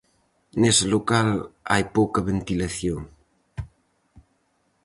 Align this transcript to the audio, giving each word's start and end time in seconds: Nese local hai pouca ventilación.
Nese 0.59 0.85
local 0.95 1.27
hai 1.71 1.83
pouca 1.95 2.25
ventilación. 2.29 3.01